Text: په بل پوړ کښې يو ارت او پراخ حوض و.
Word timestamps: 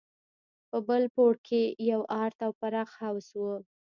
په 0.69 0.77
بل 0.87 1.03
پوړ 1.13 1.33
کښې 1.47 1.63
يو 1.91 2.01
ارت 2.23 2.37
او 2.45 2.51
پراخ 2.59 2.89
حوض 2.99 3.27
و. 3.39 3.41